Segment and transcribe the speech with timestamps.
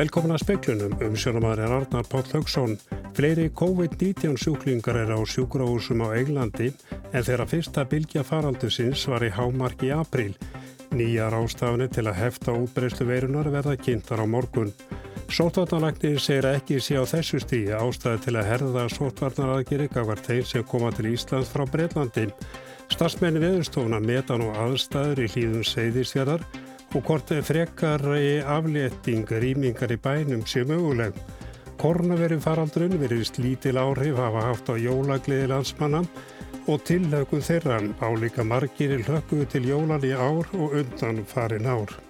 [0.00, 2.76] Velkomin að speiklunum um sjónumæður er Arnar Páll Haugsson.
[3.12, 6.70] Fleiri COVID-19 sjúklingar er á sjúkrahúsum á Englandi
[7.10, 10.30] en þeirra fyrsta bylgja faraldusins var í hámark í april.
[10.94, 14.72] Nýjar ástafni til að hefta útbreyslu veirunar verða kynntar á morgun.
[15.30, 20.64] Sótvarnalagnir segir ekki sé á þessu stíi ástæði til að herða sótvarnaraðgeri gafar þeir sem
[20.66, 22.24] koma til Íslands frá Breitlandi.
[22.90, 26.42] Starsmenni veðurstofna meta nú aðstæður í hlýðum seyðisverðar
[26.96, 28.02] og hvort frekar
[28.56, 31.14] aflétting rýmingar í bænum sé möguleg.
[31.78, 36.02] Kornaveru faraldrun verið slítil áhrif hafa haft á jólagliði landsmanna
[36.66, 42.09] og tillöku þeirra álíka margir hlökku til jólan í ár og undan farin ár.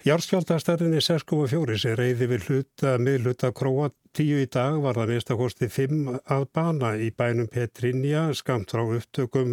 [0.00, 5.68] Járskjáltastærðinni 6.4 er reyði við hluta miðluta króa tíu í dag var það mista kosti
[5.68, 9.52] 5 að bana í bænum Petrinja skamt frá upptökum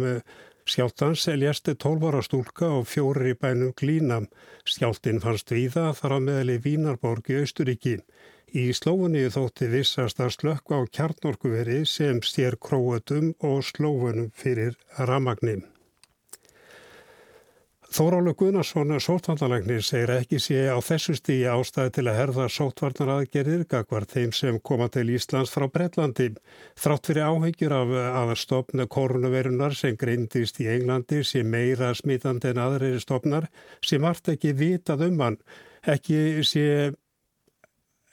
[0.68, 4.32] Skjáltans eljasti 12 ára stúlka og fjórir í bænum Glínam.
[4.64, 7.98] Skjáltin fannst viða þar á meðali Vínarborg í Austuríki.
[8.56, 15.68] Í slófunni þótti vissast að slökka á kjarnorkuveri sem sér króatum og slófunum fyrir ramagnim.
[17.88, 24.04] Þórálu Gunnarsson, sótvarnalagnir, segir ekki sé á þessu stíi ástæði til að herða sótvarnaraðgerðir gagvar
[24.10, 26.28] þeim sem koma til Íslands frá Breitlandi.
[26.76, 33.00] Þrátt fyrir áhegjur af aðarstofna koronavirunar sem greindist í Englandi sem meira smitandi en aðreiri
[33.00, 33.48] stofnar
[33.80, 35.40] sem vart ekki vitað um hann.
[35.88, 36.68] Ekki sé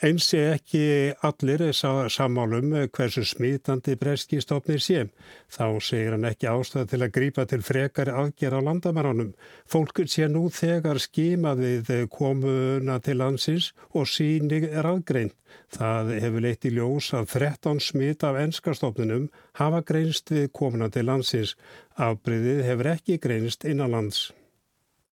[0.04, 5.06] Eins er ekki allir sammálum hversu smitandi breskistofnir sé.
[5.48, 9.32] Þá segir hann ekki ástæða til að grípa til frekari aðgerra á landamæranum.
[9.64, 15.38] Fólkur sé nú þegar skimaðið komuna til landsins og síning er aðgreint.
[15.72, 21.08] Það hefur leitt í ljós að 13 smit af ennskastofnunum hafa greinst við komuna til
[21.08, 21.56] landsins.
[21.96, 24.34] Afbryðið hefur ekki greinst innan lands.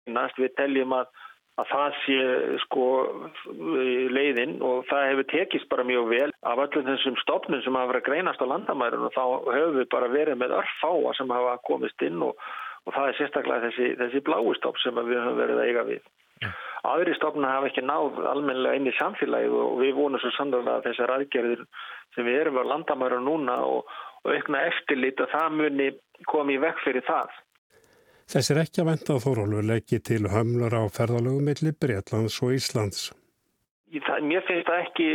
[0.08, 1.12] Næst við teljum að
[1.60, 2.18] að það sé
[2.64, 2.86] sko
[4.16, 8.02] leiðin og það hefur tekist bara mjög vel af öllum þessum stopnum sem hafa verið
[8.02, 12.06] að greinast á landamærin og þá höfum við bara verið með örfáa sem hafa komist
[12.06, 12.38] inn og,
[12.86, 16.10] og það er sérstaklega þessi, þessi bláu stopp sem við höfum verið að eiga við.
[16.88, 20.86] Aðri stopna hafa ekki náð almenlega inn í samfélagið og við vonum svo sannlega að
[20.88, 21.66] þessar aðgerðir
[22.16, 23.90] sem við erum á landamærin núna og,
[24.24, 25.90] og aukna eftirlit að það muni
[26.30, 27.36] komi í vekk fyrir það.
[28.30, 32.52] Þess er ekki að venda að Þórólfur leggji til hömlur á ferðalögum millir Breitlands og
[32.54, 33.08] Íslands.
[33.90, 35.06] Það, mér finnst það ekki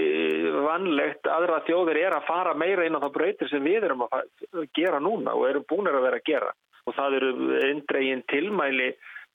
[0.65, 4.65] vanlegt aðra þjóðir er að fara meira inn á það breytir sem við erum að
[4.75, 6.49] gera núna og erum búinir að vera að gera.
[6.83, 7.29] Og það eru
[7.69, 8.89] eindregin tilmæli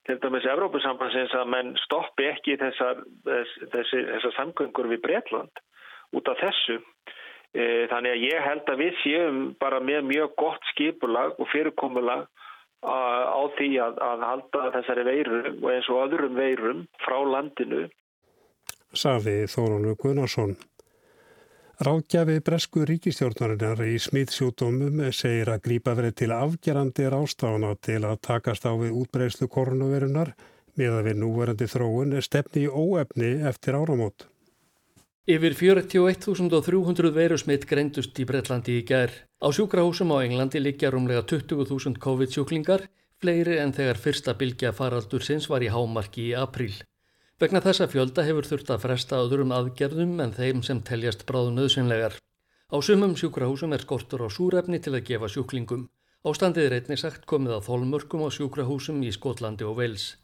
[0.05, 5.65] til dæmis Evrópusambansins að menn stoppi ekki þessar, þess, þessar samgöngur við Breitland
[6.21, 6.77] út af þessu.
[7.57, 12.29] E, þannig að ég held að við séum bara með mjög gott skipulag og fyrirkomulag
[12.83, 17.89] á því að, að halda þessari veiru og eins og öðrum veirum frá landinu.
[18.97, 20.57] Safi Þórunu Gunnarsson.
[21.81, 28.67] Ráðgjafi Bresku ríkistjórnarinnar í smýðsjútumum segir að grípa verið til afgerandi rástafana til að takast
[28.69, 30.35] á við útbreyslu koronavirunar
[30.77, 34.30] með að við núverandi þróun stefni í óefni eftir áramót.
[35.29, 39.13] Yfir 41.300 veirusmitt greindust í Breitlandi í gær.
[39.45, 42.87] Á sjúkrahúsum á Englandi liggja rúmlega 20.000 COVID-sjúklingar,
[43.21, 46.73] fleiri en þegar fyrsta bylgja faraldur sinns var í hámarki í apríl.
[47.37, 52.17] Vegna þessa fjölda hefur þurft að fresta öðrum aðgerðum en þeim sem teljast bráðu nöðsynlegar.
[52.73, 55.85] Á sumum sjúkrahúsum er skortur á súrefni til að gefa sjúklingum.
[56.25, 60.15] Ástandið er einnig sagt komið að þólmörkum á sjúkrahúsum í Skotlandi og Wales.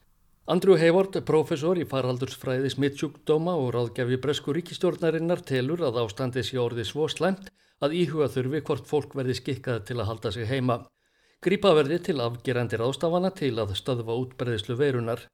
[0.47, 6.87] Andrew Hayward, professor í faraldursfræði smittsjúkdóma og ráðgjafi bresku ríkistjórnarinnar telur að ástandi sé orðið
[6.87, 7.49] svo slæmt
[7.83, 10.77] að íhuga þurfi hvort fólk verði skikkað til að halda sig heima.
[11.43, 15.25] Grípa verði til afgerandi ráðstafana til að stöðva útbreyðslu verunar.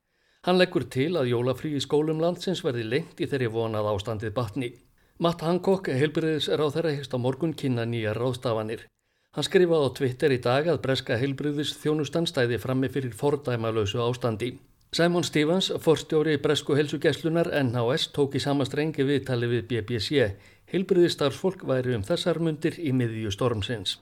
[0.48, 4.72] Hann leggur til að jólafrí í skólum landsins verði lengt í þeirri vonað ástandið batni.
[5.20, 8.88] Matt Hancock, heilbriðis ráð þeirra hegst á morgun kynna nýjar ráðstafanir.
[9.36, 14.54] Hann skrifaði á Twitter í dag að breska heilbriðis þjónustan stæði frammi fyrir fordæmalösu ástandi.
[14.92, 20.26] Simon Stevens, forstjóri Bresku helsugesslunar NHS, tók í samastrengi viðtali við BBC.
[20.68, 23.94] Hilbriði starfsfólk væri um þessar mundir í miðju stormsins.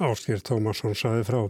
[0.00, 1.42] Áskýr Tómasson saði frá.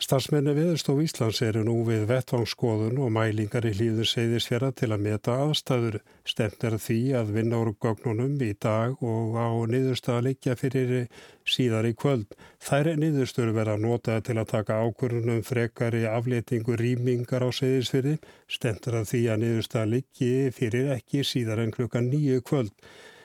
[0.00, 5.36] Starsmenni viðstof Íslands eru nú við vettvangsskoðun og mælingar í hlýður segðisfjara til að meta
[5.44, 5.98] aðstæður.
[6.24, 11.06] Stemt er því að vinna úr gögnunum í dag og á niðurstaða leikja fyrir
[11.44, 12.32] síðar í kvöld.
[12.64, 18.16] Þær niðurstöru verða notaði til að taka ákvörunum frekari aflétingu rýmingar á segðisfjari.
[18.48, 22.74] Stemt er því að niðurstaða leikji fyrir ekki síðar en klukkan nýju kvöld.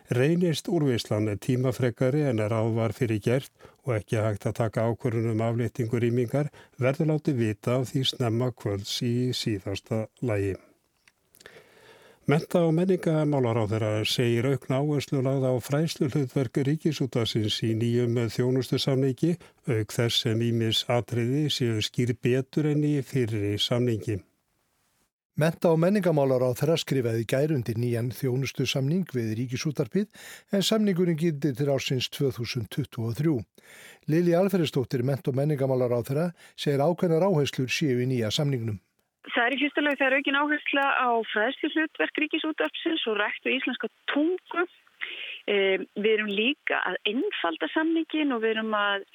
[0.09, 3.51] Reynist úrvislan tímafrekari en er ávar fyrir gert
[3.83, 6.47] og ekki hægt að taka ákvörðunum aflýttingur ímingar
[6.79, 10.55] verður láti vita af því snemma kvölds í síðasta lægi.
[12.27, 18.17] Menta og menningamálar á þeirra segir aukna áherslu lagða á fræslu hlutverk ríkisútasins í nýjum
[18.31, 19.35] þjónustu samningi
[19.67, 24.21] auk þess sem ímis atriði séu skýr betur enn í fyrir samningi.
[25.37, 30.07] Menta og menningamálar á þeirra skrifaði gærundir nýjan þjónustu samning við ríkisútarpið
[30.57, 33.35] en samningurinn gildi til ásins 2023.
[34.09, 36.25] Lili Alferðistóttir, ment og menningamálar á þeirra,
[36.57, 38.81] segir ákveðnar áherslur séu í nýja samningnum.
[39.29, 44.65] Það er í fyrstulega þegar aukin áhersla á fræðslu hlutverk ríkisútarpsins og rættu íslenska tungu
[45.47, 49.05] Við erum líka að einfalda samningin og við erum að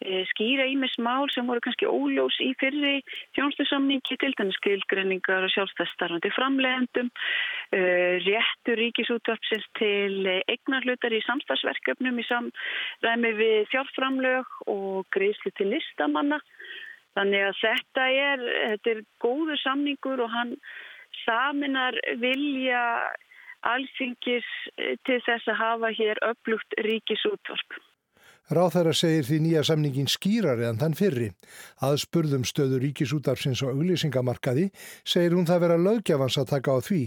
[0.00, 2.94] e, skýra ímis mál sem voru kannski óljós í fyrri
[3.36, 7.10] þjónstusamningi til þannig skilgrenningar og sjálfstæðstarfandi framlegendum,
[7.76, 7.82] e,
[8.24, 16.40] réttur ríkisútvarpsins til eignarlutar í samstagsverkefnum í samræmi við fjárframlög og greiðslu til listamanna.
[17.12, 20.56] Þannig að þetta er, þetta er góður samningur og hann
[21.26, 22.80] saminar vilja
[23.68, 27.80] alþingis eh, til þess að hafa hér upplugt ríkisútvarp.
[28.52, 31.28] Ráþæra segir því nýja samningin skýrari en þann fyrri.
[31.86, 34.66] Að spurðum stöðu ríkisútvarpsins og auglýsingamarkaði
[35.06, 37.02] segir hún það vera lögjafans að taka á því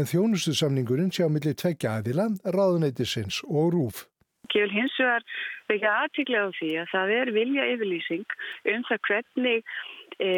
[0.00, 4.06] en þjónustu samningurinn sjá millir tveggja aðila, ráðuneytisins og rúf.
[4.48, 5.24] Kjöl hins vegar
[5.68, 8.36] vekja aðtíklega á því að það er vilja yfirlýsing
[8.72, 9.72] um það hvernig
[10.16, 10.30] e,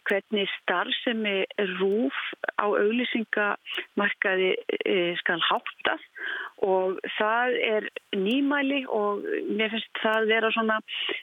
[0.00, 1.34] hvernig starfsemi
[1.78, 2.16] rúf
[2.56, 6.22] á auglýsingamarkaði e, skal háttast
[6.62, 10.78] og það er nýmæli og mér finnst það vera svona,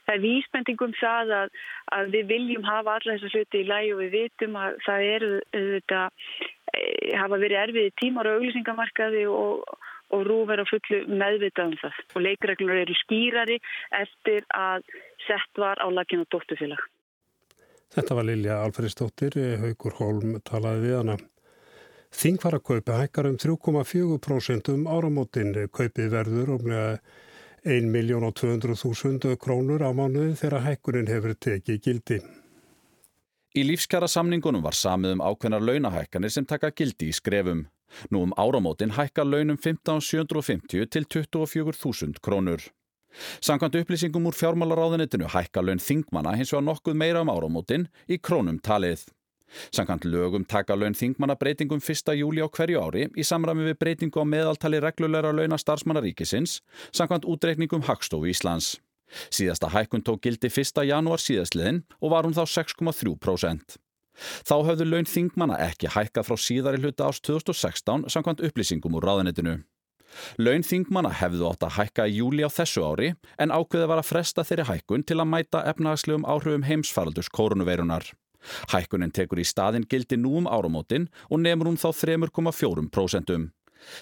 [0.05, 1.59] það er vísbendingum það að,
[1.97, 5.31] að við viljum hafa alla þessa hluti í læg og við vitum að það eru
[5.53, 6.01] þetta,
[6.73, 6.81] e,
[7.15, 9.63] hafa verið erfiði tímar á auglýsingamarkaði og
[10.09, 13.59] og rúf er á fullu meðvitað um það og leikreglunar eru skýrari
[13.99, 14.87] eftir að
[15.27, 16.81] sett var á lakinu dóttufélag.
[17.89, 21.17] Þetta var Lilja Alferðistóttir, Haugur Holm talaði við hana.
[22.09, 25.53] Þingvarakaupi hækkar um 3,4% um áramótin.
[25.73, 26.99] Kaupið verður umlega
[27.65, 32.21] 1.200.000 krónur á mánuði þegar hækkunin hefur tekið gildi.
[33.57, 37.65] Í lífskjara samningunum var samið um ákveðnar launahækkanir sem taka gildi í skrefum.
[38.13, 42.61] Nú um áramótin hækkar launum 15.750 til 24.000 krónur.
[43.41, 48.59] Sankant upplýsingum úr fjármálaráðunitinu hækka laun þingmanna hins vegar nokkuð meira um áramótin í krónum
[48.63, 49.07] talið.
[49.73, 52.13] Sankant lögum taka laun þingmanna breytingum 1.
[52.19, 56.59] júli á hverju ári í samræmi við breytingu á meðaltali reglulegra launa starfsmannaríkisins
[56.91, 58.77] sankant útreikningum Hagstofu Íslands.
[59.33, 60.85] Síðasta hækkun tók gildi 1.
[60.85, 63.79] janúar síðastliðin og var hún þá 6,3%.
[64.45, 69.61] Þá höfðu laun þingmanna ekki hækkað frá síðari hluta ást 2016 sankant upplýsingum úr ráðunitinu.
[70.41, 74.09] Laun þingmanna hefðu átt að hækka í júli á þessu ári en ákveði var að
[74.09, 78.09] fresta þeirri hækkun til að mæta efnahagslegum áhrifum heimsfaraldurs kórunuveirunar.
[78.71, 83.49] Hækkunin tekur í staðin gildi nú um áramótin og nefnur hún þá 3,4%.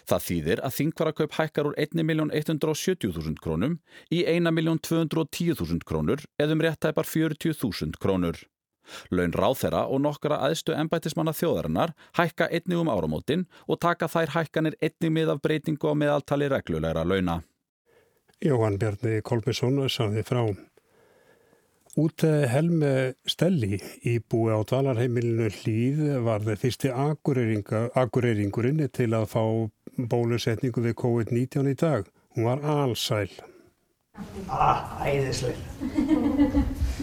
[0.10, 3.78] Það þýðir að þingvarakaup hækkar úr 1.170.000 krónum
[4.10, 8.42] í 1.210.000 krónur eða um réttæpar 40.000 krónur.
[9.12, 14.80] Laun ráþera og nokkara aðstu ennbættismanna þjóðarinnar hækka einnig um áramótin og taka þær hækkanir
[14.82, 17.42] einnig mið af breytingu á meðaltali reglulegra launa.
[18.44, 20.44] Jóhann Bjarni Kolbjörnsson saði frá.
[21.98, 29.42] Út helme Stelli í búi á dvalarheimilinu hlýð var það fyrsti akureyringurinn til að fá
[30.12, 32.06] bólusetningu við COVID-19 í dag.
[32.38, 33.32] Hún var allsæl.
[34.46, 35.58] Ah, æðisleil.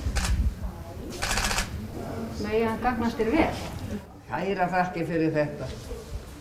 [2.42, 4.00] megi hann gagnast þér vel.
[4.30, 5.68] Hæra þakki fyrir þetta.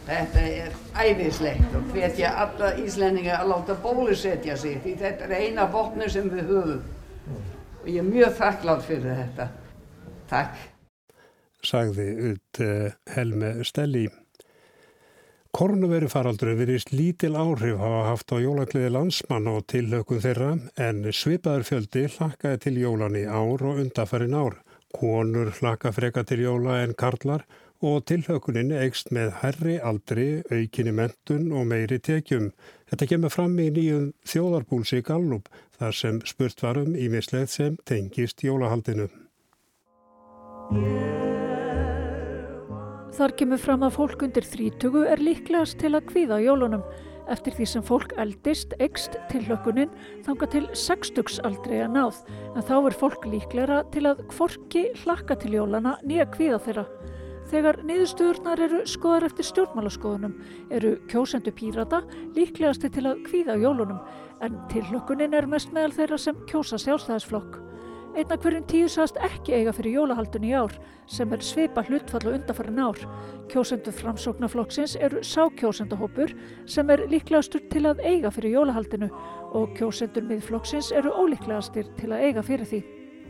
[0.04, 5.68] Þetta er æfislegt og hvetja alla Íslendinga að láta bólusetja sig því þetta er eina
[5.72, 6.82] botnu sem við höfum.
[7.84, 9.48] Og ég er mjög þakklátt fyrir þetta.
[10.32, 10.60] Takk.
[11.64, 14.10] Sagði ut uh, Helme Stelli.
[15.54, 21.68] Kornuveru faraldru virist lítil áhrif hafa haft á jólagliði landsmann og tilhökun þeirra en svipaður
[21.68, 24.63] fjöldi hlakkaði til jólan í ár og undafarin ár.
[24.94, 27.44] Konur hlaka freka til jóla en karlar
[27.84, 32.52] og tilhaukunin eigst með herri aldri, aukinni mentun og meiri tekjum.
[32.92, 38.46] Þetta kemur fram í nýjum þjóðarbúlsi Gallup þar sem spurt varum í mislegt sem tengist
[38.46, 39.10] jólahaldinu.
[43.14, 46.86] Þar kemur fram að fólk undir þrítugu er líklegast til að kvíða jólunum.
[47.32, 49.92] Eftir því sem fólk eldist, eikst tilhlökkunin
[50.26, 52.20] þanga til sextugsaldrei að náð
[52.54, 56.86] en þá er fólk líklegra til að kvorki hlakka til jólana nýja kvíða þeirra.
[57.54, 60.36] Þegar niðurstöðurnar eru skoðar eftir stjórnmálaskoðunum
[60.74, 62.02] eru kjósendu pírata
[62.38, 64.00] líklegasti til að kvíða jólunum
[64.44, 67.60] en tillökunin er mest meðal þeirra sem kjósa sjálfstæðisflokk.
[68.14, 70.74] Einna hverjum tíu sagast ekki eiga fyrir jólahaldun í ár
[71.10, 73.00] sem er svipa hlutfall og undarfærin ár.
[73.50, 76.36] Kjósendu framsóknarflokksins eru sákjósendahópur
[76.70, 79.10] sem er líklegastur til að eiga fyrir jólahaldinu
[79.58, 82.84] og kjósendur miðflokksins eru ólíklegastir til að eiga fyrir því.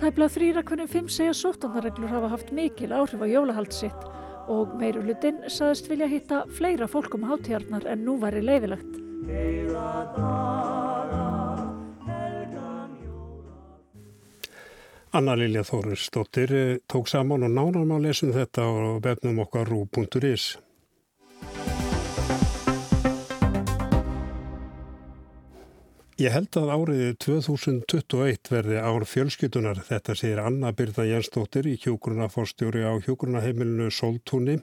[0.03, 4.07] Tæpla þrýra hverjum fimm segja sóttanarreglur hafa haft mikil áhrif á jólahald sitt
[4.51, 8.99] og meiru hlutin saðist vilja hitta fleira fólkum hátíjarnar en nú væri leifilegt.
[15.13, 20.55] Anna Lilja Þórisdóttir eh, tók saman og nánar má lesum þetta á vefnum okkar rú.is.
[26.17, 29.83] Ég held að áriði 2021 verði ár fjölskytunar.
[29.85, 34.59] Þetta segir Anna Byrða Jensdóttir í hjógrunafórstjóri á hjógrunaheimilinu Soltúni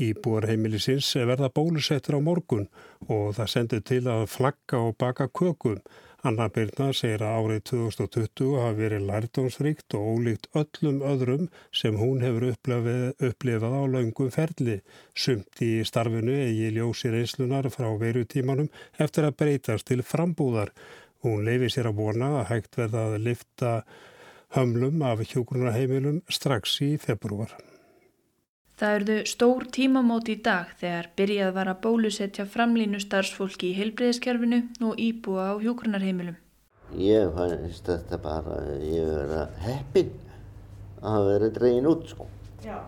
[0.00, 2.70] í búarheimilisins verða bólusettur á morgun
[3.08, 5.80] og það sendir til að flagga og baka kökum.
[6.20, 12.20] Anna Birna segir að árið 2020 hafi verið lærdómsrikt og ólíkt öllum öðrum sem hún
[12.20, 14.76] hefur upplifað á laungum ferli.
[15.16, 18.68] Sumt í starfinu eigi ljósi reynslunar frá verutímanum
[19.00, 20.74] eftir að breytast til frambúðar.
[21.24, 23.74] Hún leifir sér að vona að hægt verða að lifta
[24.58, 27.56] hömlum af hjógrunarheimilum strax í februar.
[28.80, 34.60] Það erðu stór tímamóti í dag þegar byrjað var að bólusetja framlínu starfsfólki í heilbreyðiskerfinu
[34.88, 36.38] og íbúa á hjókrunarheimilum.
[36.96, 40.14] Ég fannst þetta bara, ég verði heppin
[41.04, 42.24] að vera dregin út sko.
[42.64, 42.78] Já,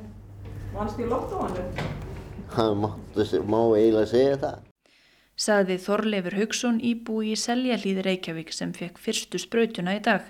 [0.76, 1.64] vannst í lottóanu?
[2.52, 4.66] Það má eiginlega segja það.
[5.40, 10.28] Saði Þorleifur Haugsson íbúi í Seljalíð Reykjavík sem fekk fyrstu sprautuna í dag.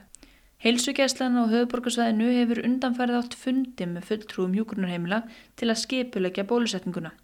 [0.61, 5.23] Heilsugæslan á höfuborgarsvæðinu hefur undanfærið átt fundi með fulltrúum hjúkurnarheimila
[5.57, 7.14] til að skipulegja bólusetninguna.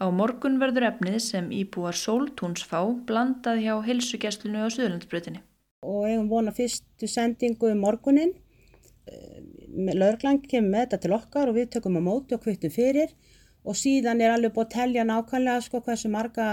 [0.00, 5.42] Á morgun verður efnið sem íbúar sóltúns fá blandað hjá heilsugæslinu á Suðurlandsbröðinni.
[5.84, 8.32] Og eigum vona fyrstu sendingu um morgunin.
[9.04, 9.44] Eh,
[10.00, 13.12] Lörglang kemur með þetta til okkar og við tökum á móti og kvittum fyrir
[13.60, 16.50] og síðan er alveg búið að telja nákvæmlega sko hversu marga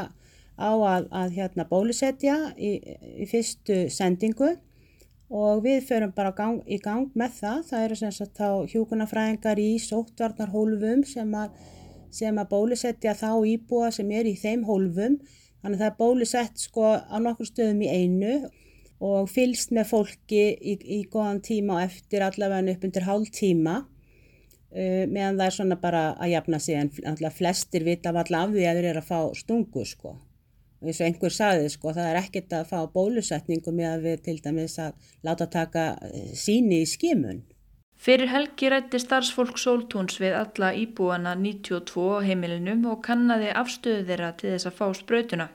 [0.60, 2.76] á að, að hérna, bólusetja í,
[3.16, 4.58] í fyrstu sendingu
[5.30, 7.64] og við förum bara gang, í gang með það.
[7.70, 11.58] Það eru sem sagt þá hjúkunarfræðingar í sóttvarnarhólfum sem að,
[12.16, 15.20] sem að bólusetja þá íbúa sem er í þeim hólfum.
[15.62, 18.38] Þannig að það er bólusett sko á nokkur stöðum í einu
[19.04, 23.82] og fylst með fólki í, í góðan tíma og eftir allavega upp undir hálf tíma.
[24.68, 28.56] Uh, meðan það er svona bara að jafna sig en flestir vita af alla af
[28.56, 30.18] því að þeir eru að fá stungu sko
[30.84, 34.40] eins og einhver saði sko það er ekkert að fá bólusetningu með að við til
[34.46, 37.46] dæmis að láta taka eh, síni í skimun.
[37.98, 44.52] Fyrir helgi rætti starfsfólk Sóltúns við alla íbúana 92 heimilinum og kannadi afstöðu þeirra til
[44.54, 45.48] þess að fá spröytuna.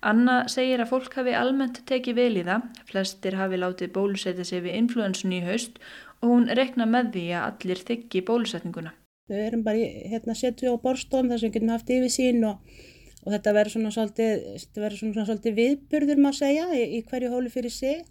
[0.00, 4.64] Anna segir að fólk hafi almennt tekið vel í það, flestir hafi látið bólusetja sig
[4.64, 5.78] við influensun í haust
[6.22, 8.96] og hún rekna með því að allir þykki bólusetninguna.
[9.30, 12.80] Við erum bara hérna setju á borstofn þar sem við getum haft yfir sín og
[13.22, 18.02] og þetta verður svona svolítið, viðburður maður segja í, í hverju hólu fyrir sig.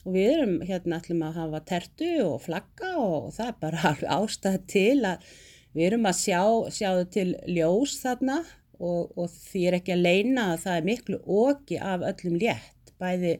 [0.00, 4.58] Og við erum hérna ætlum að hafa tertu og flagga og það er bara ástæð
[4.72, 5.30] til að
[5.76, 6.42] við erum að sjá,
[6.72, 8.40] sjá til ljós þarna.
[8.80, 12.94] Og, og því er ekki að leina að það er miklu oki af öllum létt,
[12.96, 13.34] bæði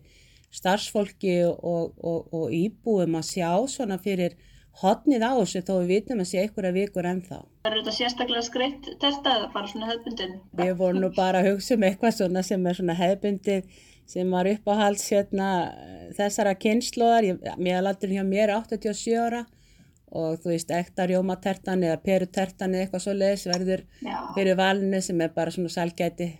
[0.53, 4.37] starfsfólki og, og, og íbúum að sjá svona fyrir
[4.81, 7.39] hodnið á þessu þó við vitum að sé einhverja vikur ennþá.
[7.69, 10.37] Er þetta sérstaklega skreitt terta eða bara svona hefbundin?
[10.57, 14.49] Við vorum nú bara að hugsa um eitthvað svona sem er svona hefbundið sem var
[14.51, 15.49] uppáhalds hérna
[16.17, 17.57] þessara kynnslóðar.
[17.61, 19.45] Méðalaldur hjá mér er 87 ára
[20.11, 24.17] og þú veist ekta rjómatertan eða perutertan eða eitthvað svo leiðis verður Já.
[24.35, 26.33] fyrir valinu sem er bara svona salgæti.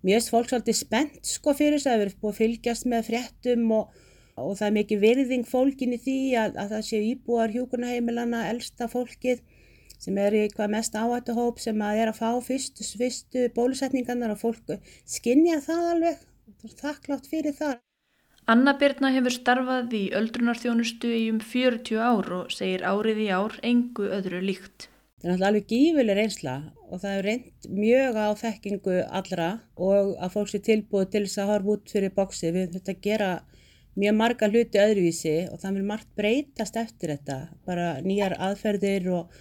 [0.00, 3.08] Mér finnst fólk svolítið spennt sko fyrir þess að það verður búið að fylgjast með
[3.10, 3.98] fréttum og
[4.40, 8.88] og það er mikið virðing fólkin í því að, að það sé íbúar hjúkurnaheimilana, elsta
[8.90, 9.42] fólkið
[9.98, 14.42] sem er í hvað mest áhættuhóp sem að er að fá fyrstu, fyrstu bólusetningarnar og
[14.42, 14.76] fólk
[15.08, 16.24] skinnja það alveg
[16.64, 17.78] og þakklátt fyrir það.
[18.48, 23.58] Anna Birna hefur starfað í öldrunarþjónustu í um 40 ár og segir árið í ár
[23.66, 24.88] engu öðru líkt.
[25.18, 26.54] Það er náttúrulega alveg gífileg reynsla
[26.86, 31.42] og það er reynd mjög á þekkingu allra og að fólk sé tilbúið til þess
[31.42, 32.52] að horfa út fyrir bóksi.
[32.54, 33.30] Við höfum þetta að gera
[33.98, 39.38] mjög marga hluti öðruvísi og það vil margt breytast eftir þetta, bara nýjar aðferðir og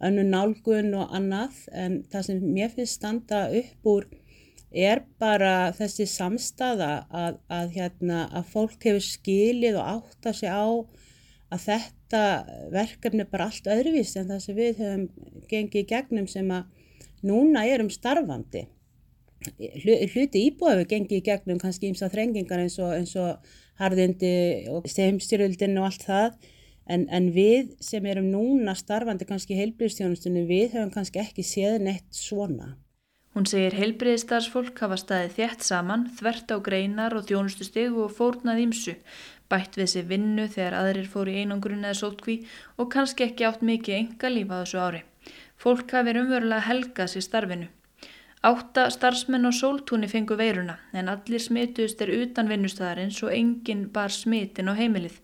[0.00, 4.08] önnu nálgun og annað en það sem mér finnst standa upp úr
[4.70, 10.66] er bara þessi samstaða að, að, hérna, að fólk hefur skilið og átta sig á
[11.50, 12.24] að þetta
[12.70, 15.08] verkefni er bara allt öðruvís en það sem við höfum
[15.50, 16.68] gengið í gegnum sem að
[17.26, 18.68] núna erum starfandi.
[19.58, 23.50] Hluti íbúið hefur gengið í gegnum kannski þrengingar eins og, eins og
[23.80, 24.34] harðindi
[24.70, 26.36] og steimstyröldin og allt það
[26.90, 31.80] en, en við sem erum núna starfandi kannski í heilbríðstjónustunum við höfum kannski ekki séð
[31.86, 32.74] neitt svona.
[33.30, 38.96] Hún segir heilbriðistarsfólk hafa staðið þjætt saman, þvert á greinar og þjónustusteg og fórnað ímsu,
[39.46, 42.40] bætt við sér vinnu þegar aðrir fór í einangrun eða sótkví
[42.76, 45.04] og kannski ekki átt mikið enga lífa þessu ári.
[45.62, 47.70] Fólk hafi umverulega helgað sér starfinu.
[48.40, 54.14] Átta starfsmenn á sóltúni fengu veiruna en allir smituðust er utan vinnustæðarins og enginn bar
[54.14, 55.18] smitin á heimilið.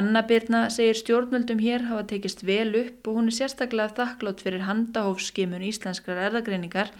[0.00, 4.64] Anna Birna segir stjórnvöldum hér hafa tekist vel upp og hún er sérstaklega þakklátt fyrir
[4.70, 6.94] handahófskimun íslenskrar erðagreiningar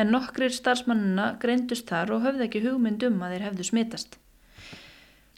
[0.00, 4.18] en nokkrir starfsmannuna greindust þar og höfði ekki hugmynd um að þeir hefðu smitast.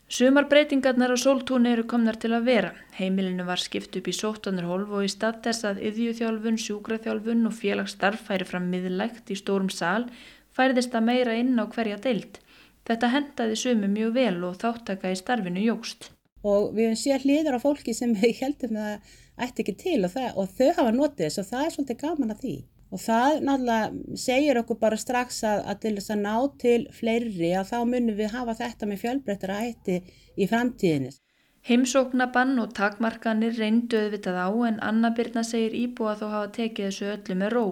[0.08, 2.70] Sumar breytingarnar á sóltúni eru komnar til að vera.
[2.96, 8.22] Heimilinu var skipt upp í sóttanarhólf og í stað þess að yðjúþjálfun, sjúkraþjálfun og félagsstarf
[8.30, 10.08] færi fram miðlægt í stórum sál
[10.56, 12.40] færðist að meira inn á hverja deilt.
[12.88, 16.08] Þetta hendaði sumu mjög vel og þáttaka í starfinu jógst.
[16.40, 19.12] Og við hefum séð hlýður á fólki sem heldum að
[19.44, 22.32] ætti ekki til og, það, og þau hafa notið þess og það er svolítið gaman
[22.32, 22.56] að því.
[22.88, 27.50] Og það náttúrulega segir okkur bara strax að, að til þess að ná til fleiri
[27.58, 29.98] að þá munum við hafa þetta með fjölbreyttara ætti
[30.36, 31.12] í framtíðinni.
[31.68, 37.10] Heimsóknabann og takmarkanir reyndu auðvitað á en Anna Birna segir íbúa þó hafa tekið þessu
[37.12, 37.64] öllu með ró.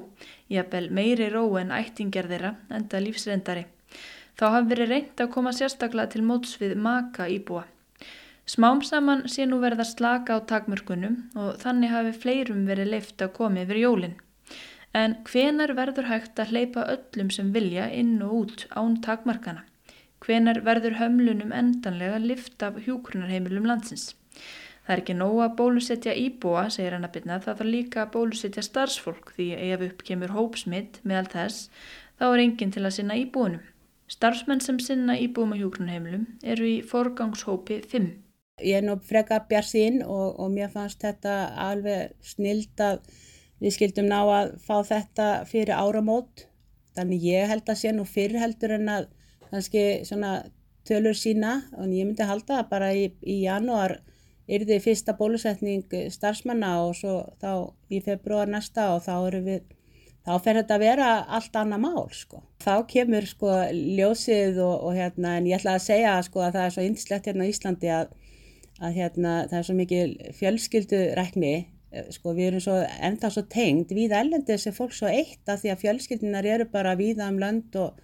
[0.52, 3.64] Jafnvel meiri ró en ættingar þeirra enda lífsreyndari.
[4.36, 7.64] Þá hafi verið reynd að koma sérstaklega til móts við maka íbúa.
[8.46, 13.32] Smám saman sé nú verða slaka á takmörkunum og þannig hafi fleirum verið leift að
[13.40, 14.18] komi yfir jólinn.
[14.96, 19.66] En hvenar verður hægt að hleypa öllum sem vilja inn og út án takmarkana?
[20.24, 24.14] Hvenar verður hömlunum endanlega lift af hjúkrunarheimilum landsins?
[24.86, 28.12] Það er ekki nóg að bólusetja íbúa, segir hann að byrna, það þarf líka að
[28.16, 31.70] bólusetja starfsfólk því ef upp kemur hópsmitt meðal þess,
[32.16, 33.64] þá er enginn til að sinna íbúinum.
[34.16, 38.12] Starfsmenn sem sinna íbúum á hjúkrunarheimilum eru í forgangshópi 5.
[38.64, 41.34] Ég er nú freka bjarsinn og, og mér fannst þetta
[41.66, 43.02] alveg snild að
[43.62, 46.44] Við skildum ná að fá þetta fyrir áramót,
[46.96, 49.08] þannig ég held að sé nú fyrir heldur en að
[49.50, 50.34] kannski svona
[50.86, 53.98] tölur sína og ég myndi halda að bara í, í janúar
[54.46, 57.50] er þið fyrsta bólusetning starfsmanna og svo þá
[57.90, 59.64] í februar næsta og þá eru við,
[60.26, 62.42] þá fer þetta að vera allt annað mál sko.
[62.62, 66.68] Þá kemur sko ljósið og, og hérna en ég ætla að segja sko að það
[66.68, 68.12] er svo yndislegt hérna á Íslandi að,
[68.78, 71.56] að hérna það er svo mikið fjölskyldurekni
[72.14, 75.72] sko við erum svo ennþá svo tengd við ellendið sem fólk svo eitt af því
[75.72, 77.98] að fjölskyldinar eru bara víða um lönd og,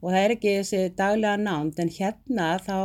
[0.00, 2.76] og það er ekki þessi daglega nánd en hérna þá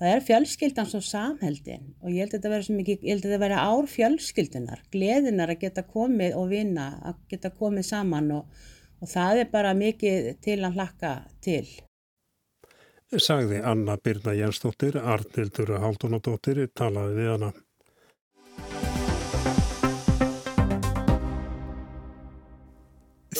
[0.00, 3.24] það er fjölskyldan svo samheldin og ég held að þetta verður svo mikið, ég held
[3.24, 8.32] að þetta verður ár fjölskyldunar, gleðinar að geta komið og vinna, að geta komið saman
[8.38, 8.60] og,
[9.00, 11.14] og það er bara mikið til að hlakka
[11.44, 11.64] til.
[13.10, 17.50] Sagði Anna Birna Jensdóttir, Arnildur Haldunadóttir, talaði við hana.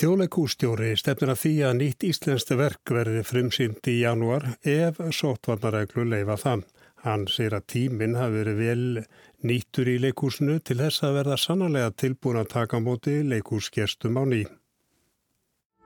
[0.01, 6.39] Þjóðleikústjóri stefnir að því að nýtt íslenskt verk verði frumsýnd í janúar ef sótvarnareglu leifa
[6.41, 6.63] það.
[7.05, 9.05] Hann segir að tíminn hafi verið vel
[9.45, 14.43] nýttur í leikúsinu til þess að verða sannlega tilbúin að taka móti leikúsgestum á ný.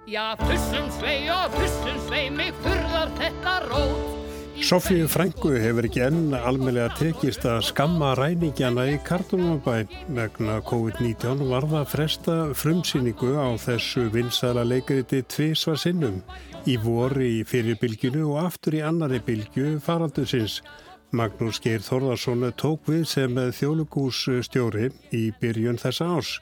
[0.07, 4.14] Já, tussum svei og tussum svei mig fyrðar þetta rót.
[4.63, 9.81] Sofíu Frængu hefur ekki enn almeinlega tekist að skamma ræningjana í Kartunabæ
[10.15, 16.21] vegna COVID-19 var það fresta frumsýningu á þessu vinsæla leikriti tvísvar sinnum
[16.71, 20.61] í voru í fyrirbylginu og aftur í annari bylgu faraldusins.
[21.11, 26.39] Magnús Geir Þorðarsson tók við sem þjóðlugússtjóri í byrjun þessa árs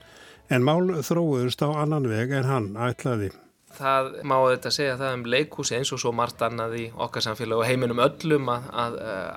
[0.52, 3.32] en mál þróðust á annan veg en hann ætlaði.
[3.72, 7.62] Það má þetta segja það um leikhúsi eins og svo margt annað í okkar samfélag
[7.62, 8.96] og heiminum öllum að, að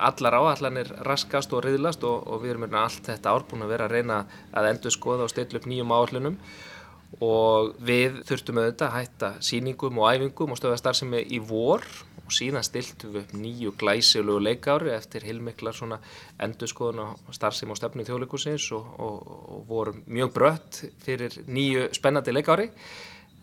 [0.09, 3.87] allar áallanir raskast og riðlast og, og við erum hérna allt þetta árbúin að vera
[3.87, 4.21] að reyna
[4.51, 6.39] að endur skoða og stilla upp nýjum áallunum
[7.23, 11.85] og við þurftum auðvitað að hætta síningum og æfingum og stöða starfsemi í vor
[12.25, 15.99] og síðan stiltum við upp nýju glæsilegu leikári eftir hilmiklar svona
[16.41, 21.91] endur skoðun á starfsemi og stefnu þjóðleikusins og, og, og vorum mjög brött fyrir nýju
[21.95, 22.71] spennandi leikári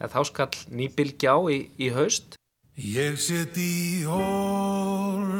[0.02, 2.36] en þá skall nýbilgjá í, í haust.
[2.76, 5.36] Ég set í horninu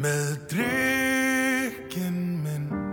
[0.00, 2.86] með drikkin minn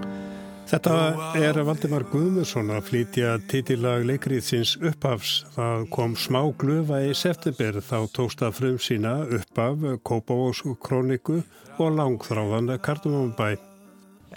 [0.73, 0.93] Þetta
[1.37, 5.33] er Valdimar Guðmusson að flytja titillag leikriðsins upphafs.
[5.53, 11.43] Það kom smá glöfa í september þá tókst að frum sína upphaf, Kópavós kroniku
[11.77, 13.72] og langþráðan Kardumónbæ.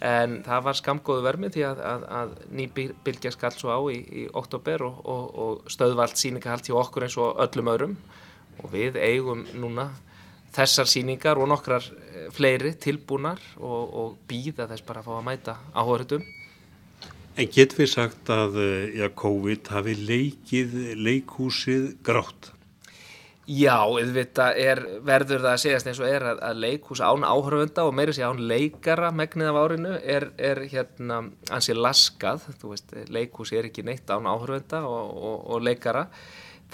[0.05, 2.67] En það var skamgóðu vermi því að, að, að ný
[3.05, 7.17] bylgja skall svo á í, í oktober og, og, og stöðvalt síningahalt hjá okkur eins
[7.17, 7.95] og öllum öðrum
[8.61, 9.89] og við eigum núna
[10.57, 15.27] þessar síningar og nokkrar eh, fleiri tilbúnar og, og býða þess bara að fá að
[15.31, 16.27] mæta áhörðum.
[17.37, 22.53] En getur við sagt að eh, ja, COVID hafi leikið leikhúsið grátt?
[23.47, 27.85] Já, auðvitað er, verður það að segjast eins og er að, að leikhús án áhörfunda
[27.87, 31.21] og meiri sé án leikara megnið af árinu er, er hérna
[31.55, 36.09] ansið laskað, þú veist, leikhús er ekki neitt án áhörfunda og, og, og leikara.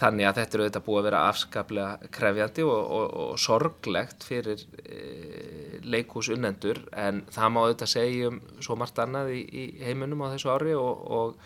[0.01, 5.03] Þannig að þetta eru auðvitað búið að vera afskaplega krefjandi og, og, sorglegt fyrir e,
[5.85, 10.55] leikúsunnendur en það má auðvitað segja um svo margt annað í, í heiminum á þessu
[10.55, 11.37] ári og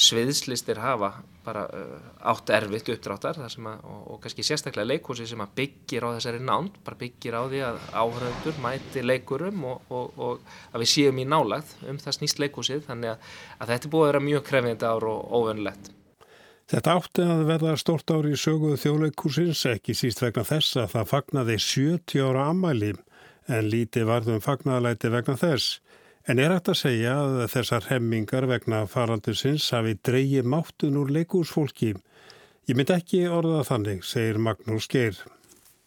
[0.00, 1.18] sviðslistir hafa
[1.50, 6.80] bara uh, átt erfitt uppdráttar að, og kannski sérstaklega leikúsi sem byggir á þessari nánd,
[6.86, 12.00] bara byggir á því að áhöröndur mæti leikurum og að við séum í nálagð um
[12.00, 15.96] það snýst leikúsið þannig að, að þetta búið að vera mjög krefjandi ár og óvönlegt.
[16.70, 21.08] Þetta átti að verða stort ári í söguðu þjóðleikursins ekki síst vegna þess að það
[21.10, 22.92] fagnaði 70 ára ammæli
[23.50, 25.80] en líti varðum fagnaðalæti vegna þess.
[26.30, 31.88] En er hægt að segja að þessar hemmingar vegna faraldusins hafi dreyið máttun úr leikursfólki?
[32.70, 35.16] Ég mynd ekki orða þannig, segir Magnús Geir.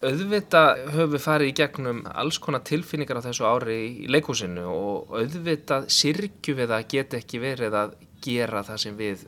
[0.03, 5.13] Auðvita höfum við farið í gegnum alls konar tilfinningar á þessu ári í leikúsinu og
[5.15, 9.23] auðvitað sirkju við að geta ekki verið að gera það sem við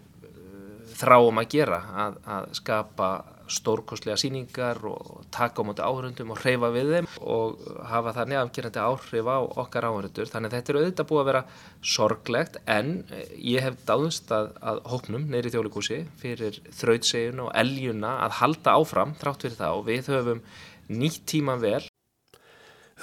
[0.99, 3.09] þráum að gera að, að skapa
[3.51, 8.83] stórkostlega síningar og taka á móti áhörundum og hreyfa við þeim og hafa þannig afgerandi
[8.83, 11.43] áhrif á okkar áhörundur þannig að þetta er auðvitað búið að vera
[11.95, 12.93] sorglegt en
[13.37, 19.17] ég hef dáðust að, að hóknum neyri þjóðleikúsi fyrir þrautsegjun og eljuna að halda áfram
[19.19, 20.41] þrátt fyrir það og við höfum
[20.89, 21.83] nýtt tíma vel.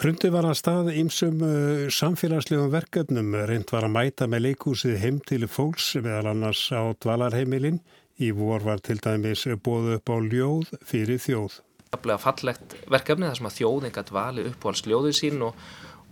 [0.00, 3.35] Hrundi var að staða ímsum uh, samfélagslegum verkefnum.
[3.48, 7.83] Reynd var að mæta með leikúsið heim til fólks meðal annars á dvalarheimilin.
[8.22, 11.56] Í vor var til dæmis bóðu upp á ljóð fyrir þjóð.
[11.90, 15.42] Það blev fallegt verkefni þar sem að þjóðin gætt vali upp á alls ljóðið sín
[15.48, 15.58] og,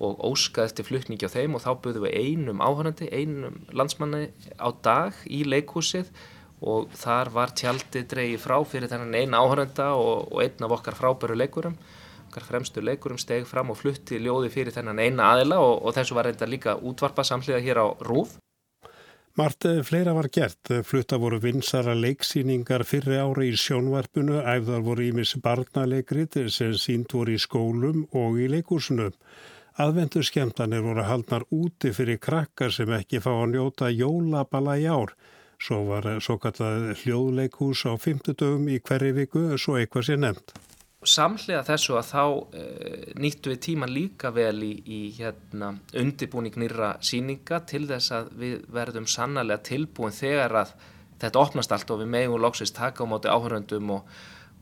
[0.02, 4.24] og óskaði eftir flutningi á þeim og þá buðum við einum áhörandi, einum landsmanni
[4.58, 6.10] á dag í leikúsið
[6.60, 10.98] og þar var tjaldi dreyið frá fyrir þennan einn áhöranda og, og einn af okkar
[10.98, 11.78] frábæru leikurum
[12.30, 16.18] okkar fremstu leikurum steg fram og flutti ljóði fyrir þennan eina aðila og, og þessu
[16.18, 18.36] var reynda líka útvarpa samhliða hér á Rúf.
[19.38, 20.70] Mart fleira var gert.
[20.84, 27.36] Flutta voru vinsara leiksýningar fyrri ári í sjónvarpunu, æfðar voru ímis barnalegrit sem sínt voru
[27.36, 29.10] í skólum og í leikúsinu.
[29.80, 35.14] Aðvendur skemmtanir voru haldnar úti fyrir krakkar sem ekki fá að njóta jólabala í ár.
[35.60, 40.58] Svo var svo kallað hljóðleikús á fymtudögum í hverju viku, svo eitthvað sé nefnt
[41.06, 42.24] samhlega þessu að þá
[42.60, 42.64] e,
[43.20, 48.58] nýttu við tíman líka vel í, í hérna, undibúning nýra síninga til þess að við
[48.74, 50.74] verðum sannarlega tilbúin þegar að
[51.20, 54.10] þetta opnast allt og við megum loksist taka á móti áhöröndum og,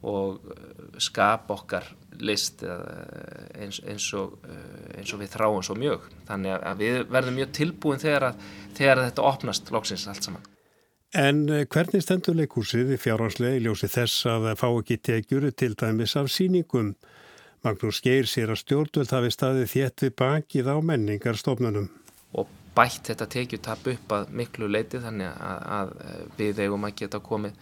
[0.06, 6.06] og eh, skapa okkar list eins, eins, og, eh, eins og við þráum svo mjög.
[6.30, 8.46] Þannig að við verðum mjög tilbúin þegar, að,
[8.78, 10.46] þegar að þetta opnast loksins allt saman.
[11.16, 15.46] En eh, hvernig stendur leikúsið í fjárhanslega í ljósi þess að það fá ekki tekjur
[15.56, 16.92] til dæmis af síningum?
[17.64, 21.88] Magnús Geir sér að stjórnvöld hafi staðið þétt við bakið á menningarstofnunum.
[22.36, 25.94] Og bætt þetta tekjutap upp að miklu leiti þannig að, að
[26.38, 27.56] við eigum að geta komið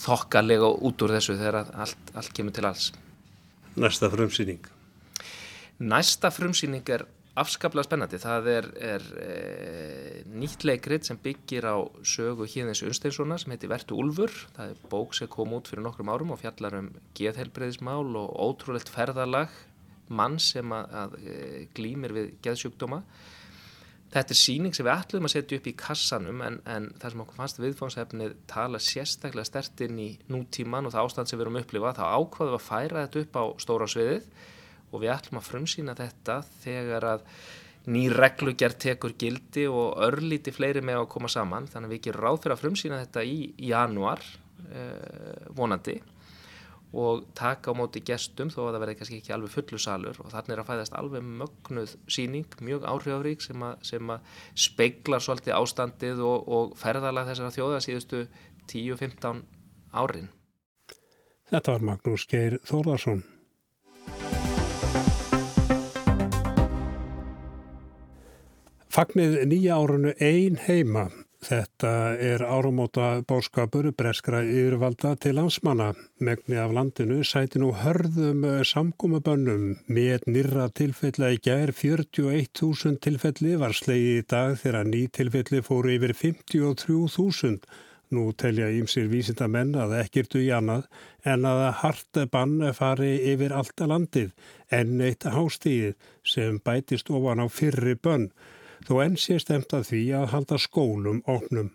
[0.00, 2.90] þokkalega út úr þessu þegar allt, allt kemur til alls.
[3.80, 4.68] Næsta frumsýning?
[5.80, 7.06] Næsta frumsýning er
[7.38, 8.18] afskaplega spennandi.
[8.20, 9.30] Það er, er e,
[10.34, 14.34] nýtt leikrit sem byggir á sögu Híðins Unsteinssonar sem heitir Vertu Úlfur.
[14.56, 18.90] Það er bók sem kom út fyrir nokkrum árum og fjallar um geðhelbreyðismál og ótrúlegt
[18.92, 19.54] ferðarlag
[20.10, 21.36] mann sem að, að e,
[21.76, 23.04] glýmir við geðsjúkdóma.
[24.10, 27.20] Þetta er síning sem við ætlum að setja upp í kassanum en, en það sem
[27.22, 31.58] okkur fannst viðfónsefnið tala sérstaklega stert inn í nútíman og það ástand sem við erum
[31.60, 34.26] upplifað þá ákvaðum við að færa þetta upp á stóra sviðið
[34.90, 37.26] og við ætlum að frumsýna þetta þegar að
[37.90, 42.24] ný reglugjær tekur gildi og örlíti fleiri með að koma saman þannig að við gerum
[42.26, 43.36] ráð fyrir að frumsýna þetta í
[43.70, 44.24] januar
[44.68, 46.00] eh, vonandi
[46.90, 50.32] og taka á móti gestum þó að það verði kannski ekki alveg fullu salur og
[50.32, 56.22] þannig er að fæðast alveg mögnuð síning, mjög áhrifárík sem sem að speiglar svolítið ástandið
[56.26, 58.24] og, og ferðalag þessara þjóða síðustu
[58.72, 59.44] 10-15
[59.94, 60.30] árin.
[61.50, 63.22] Þetta var Magnús Geir Þórðarsson.
[69.00, 71.06] Fagnið nýja árunu ein heima.
[71.40, 75.94] Þetta er árumóta bóskapur breskra yfirvalda til landsmanna.
[76.20, 79.78] Megni af landinu sæti nú hörðum samgómabönnum.
[79.88, 85.96] Með nýra tilfella í gær 41.000 tilfelli var slegið í dag þegar ný tilfelli fóru
[85.96, 87.56] yfir 53.000.
[88.12, 90.90] Nú telja ímsir vísinda menn að ekkirtu í annað
[91.24, 94.36] en að hart bann fari yfir alltaf landið
[94.68, 98.32] en eitt hástíð sem bætist ofan á fyrri bönn
[98.86, 101.70] þó enn sé stemt að því að halda skólum óknum.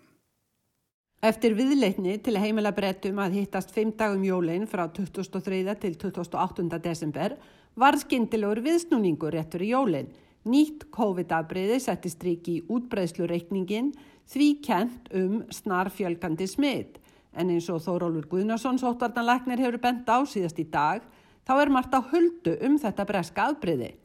[1.26, 5.64] Eftir viðleitni til heimila brettum að hittast fimm dagum jólinn frá 2003.
[5.82, 6.68] til 2008.
[6.84, 7.38] desember
[7.76, 10.12] var skindilegur viðsnúningur réttur í jólinn.
[10.46, 13.96] Nýtt COVID-afbreyði setti stryk í útbreyðslureikningin
[14.30, 17.00] því kent um snarfjölgandi smitt.
[17.34, 21.02] En eins og Þórólur Guðnarsson sótvartanleiknir hefur bent á síðast í dag,
[21.42, 23.96] þá er margt á huldu um þetta breska afbreyði.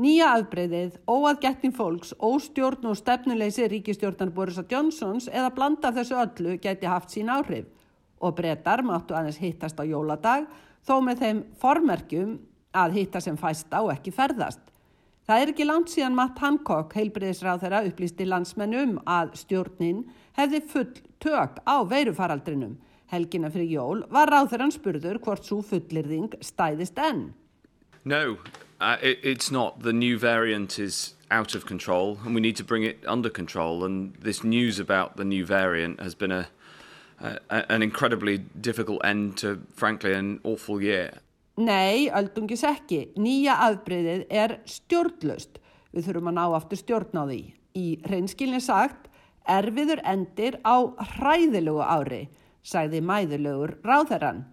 [0.00, 6.88] Nýja afbreyðið, óaðgætni fólks, óstjórn og stefnuleysi ríkistjórnar Borisa Johnsons eða blanda þessu öllu gæti
[6.88, 7.66] haft sín áhrif
[8.22, 10.46] og breytar máttu aðeins hittast á jóladag
[10.88, 12.32] þó með þeim formerkjum
[12.72, 14.64] að hitta sem fæsta og ekki ferðast.
[15.28, 20.06] Það er ekki langt síðan Matt Hancock, heilbreyðisráð þeirra, upplýsti landsmennum að stjórnin
[20.40, 20.88] hefði full
[21.22, 22.78] tök á veirufaraldrinum.
[23.12, 27.26] Helgina fyrir jól var ráð þeirran spurður hvort svo fullirðing stæðist enn.
[28.08, 28.38] No,
[28.82, 29.82] uh, it, it's not.
[29.82, 33.84] The new variant is out of control, and we need to bring it under control.
[33.84, 36.48] And this news about the new variant has been a,
[37.20, 41.20] a an incredibly difficult end to, frankly, an awful year.
[41.56, 43.12] Nei, öldungis ekki.
[43.20, 45.60] Nýja afbreyðið er stjórnlust.
[45.92, 47.42] Við þurfum að ná aftur stjórn á því.
[47.76, 49.10] Í hreinskilni sagt,
[49.48, 50.76] erfiður endir á
[51.12, 52.22] hræðilegu ári,
[52.64, 54.46] sagði mæðulegur ráðherran.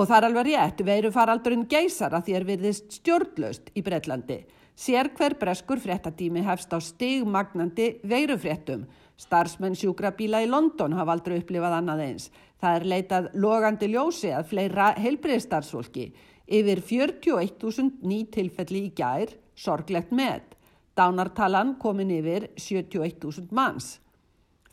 [0.00, 4.38] Og það er alveg rétt, veirufaraldurinn geysar að þér virðist stjórnlaust í Breitlandi.
[4.72, 8.86] Sér hver breskur fréttatími hefst á stigmagnandi veirufréttum.
[9.20, 12.30] Starfsmenn sjúkrabíla í London hafa aldrei upplifað annað eins.
[12.64, 16.08] Það er leitað logandi ljósi að fleira heilbriðstarfsfólki.
[16.48, 20.56] Yfir 41.000 ný tilfelli í gær, sorglegt með.
[20.96, 23.98] Dánartalan komin yfir 71.000 manns.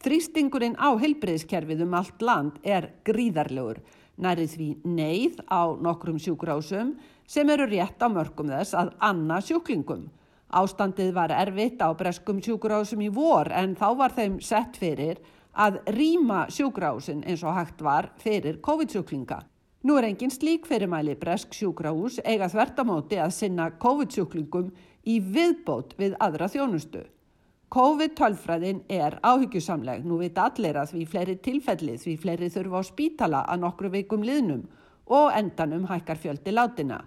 [0.07, 3.83] Þrýstingurinn á heilbriðskerfið um allt land er gríðarlegur
[4.21, 6.95] nærið því neyð á nokkrum sjúkrásum
[7.27, 10.08] sem eru rétt á mörgum þess að anna sjúklingum.
[10.47, 15.19] Ástandið var erfitt á breskum sjúkrásum í vor en þá var þeim sett fyrir
[15.58, 19.41] að rýma sjúkrásin eins og hægt var fyrir COVID-sjúklinga.
[19.84, 24.71] Nú er engin slík fyrirmæli bresk sjúkrás eiga þvertamóti að sinna COVID-sjúklingum
[25.08, 27.03] í viðbót við aðra þjónustu.
[27.67, 33.41] COVID-12-fræðin er áhyggjusamleg, nú veit allir að því fleiri tilfelli því fleiri þurfa á spítala
[33.43, 34.62] að nokkru veikum liðnum
[35.12, 37.01] og endanum hækkar fjöldi látina.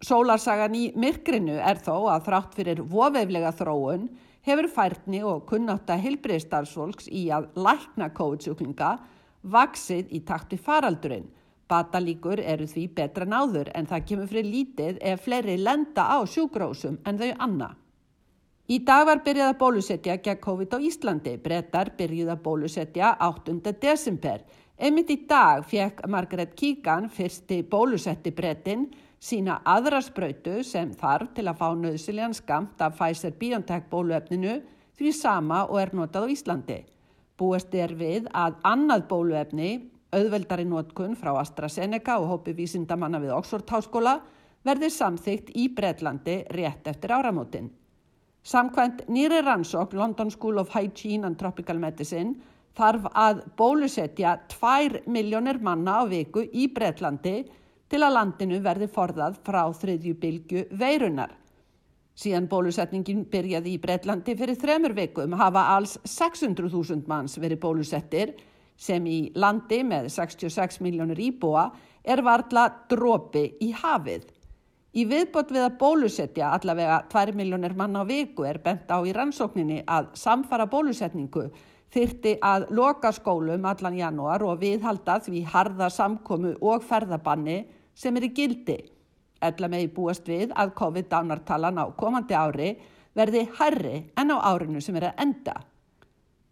[0.00, 4.06] Sólarsagan í myrkrinu er þó að þrátt fyrir vofeiflega þróun
[4.48, 8.94] hefur færni og kunnáta hilbriðstarfsvolks í að lækna COVID-sjúklinga
[9.52, 11.28] vaksið í takti faraldurinn.
[11.68, 16.96] Batalíkur eru því betra náður en það kemur fyrir lítið ef fleiri lenda á sjúgrósum
[17.04, 17.74] en þau anna.
[18.70, 21.30] Í dag var byrjað að bólusetja gegn COVID á Íslandi.
[21.42, 23.72] Brettar byrjuð að bólusetja 8.
[23.82, 24.44] desember.
[24.78, 28.84] Einmitt í dag fekk Margaret Keegan, fyrsti bólusetti brettin,
[29.18, 34.60] sína aðra spröytu sem þarf til að fá nöðsiljan skamt af Pfizer-BioNTech bóluefninu
[35.00, 36.78] því sama og er notað á Íslandi.
[37.34, 39.72] Búist er við að annað bóluefni,
[40.14, 44.20] auðveldari notkun frá AstraZeneca og hópi vísindamanna við Oxford Háskóla,
[44.62, 47.72] verði samþygt í Bretlandi rétt eftir áramótin.
[48.42, 52.34] Samkvæmt nýri rannsók London School of Hygiene and Tropical Medicine
[52.76, 57.42] þarf að bólusetja 2 miljónir manna á viku í Breitlandi
[57.90, 61.34] til að landinu verði forðað frá þriðju bylgu veirunar.
[62.16, 68.34] Síðan bólusetningin byrjaði í Breitlandi fyrir þremur vikum hafa alls 600.000 manns verið bólusettir
[68.80, 71.68] sem í landi með 66 miljónir íbúa
[72.04, 74.24] er varla dropi í hafið.
[74.90, 79.12] Í viðbót við að bólusetja allavega 2 miljónir manna á viku er bent á í
[79.14, 81.44] rannsókninni að samfara bólusetningu
[81.94, 87.60] þyrti að loka skólum allan janúar og viðhalda því harða samkomu og ferðabanni
[87.94, 88.78] sem er í gildi.
[89.40, 92.74] Ella með í búast við að COVID-dánartalan á komandi ári
[93.14, 95.54] verði herri en á árinu sem er að enda.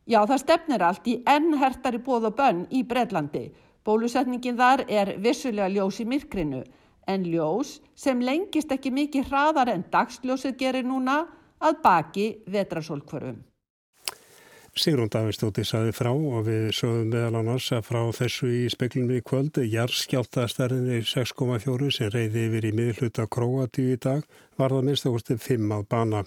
[0.07, 3.49] Já, það stefnir allt í enn hertari bóð og bönn í Breitlandi.
[3.83, 6.63] Bólusetningin þar er vissulega ljós í myrkrinu
[7.09, 11.23] en ljós sem lengist ekki mikið hraðar en dagsljósið gerir núna
[11.59, 13.45] að baki vetrasólkvörfum.
[14.79, 19.25] Sigrún Davidstóttir saði frá og við sögum meðal annars að frá þessu í speklinu í
[19.27, 24.23] kvöldu jarðskjáltaðstærðinni 6,4 sem reyði yfir í miðluta Króatíu í dag
[24.61, 26.23] var það minnst ákvæmstu 5 að bana.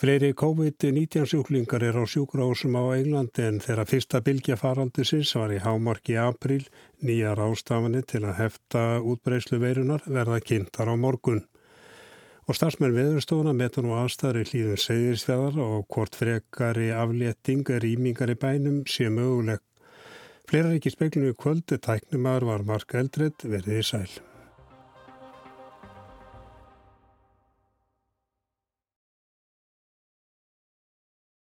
[0.00, 5.58] Fleiri COVID-19 sjúklingar er á sjúkrahúsum á Englandi en þeirra fyrsta bylgja faraldusins var í
[5.60, 6.62] hámarki april
[7.04, 11.42] nýja rástafanir til að hefta útbreyslu veirunar verða kynntar á morgun.
[12.48, 18.40] Og starfsmenn veðurstofuna metan og aðstæður í hlýðum segðisfjæðar og hvort frekari aflétting rýmingar í
[18.40, 19.60] bænum sé möguleg.
[20.48, 24.29] Fleira ekki speklinu kvöldu tæknumar var Mark Eldred verið í sæl.